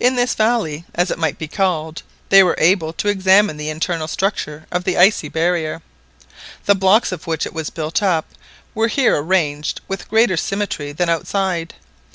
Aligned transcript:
In 0.00 0.14
this 0.14 0.32
valley, 0.34 0.86
as 0.94 1.10
it 1.10 1.18
might 1.18 1.36
be 1.36 1.46
called, 1.46 2.02
they 2.30 2.42
were 2.42 2.54
able 2.56 2.94
to 2.94 3.08
examine 3.08 3.58
the 3.58 3.68
internal 3.68 4.08
structure 4.08 4.64
of 4.72 4.84
the 4.84 4.96
icy 4.96 5.28
barrier. 5.28 5.82
The 6.64 6.74
blocks 6.74 7.12
of 7.12 7.26
which 7.26 7.44
it 7.44 7.52
was 7.52 7.68
built 7.68 8.02
up 8.02 8.24
were 8.74 8.88
here 8.88 9.20
arranged 9.22 9.82
with 9.86 10.08
greater 10.08 10.38
symmetry 10.38 10.92
than 10.92 11.10
outside. 11.10 11.74